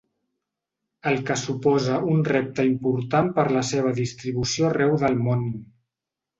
[1.11, 5.49] El que suposa un repte important per la seva distribució arreu del món.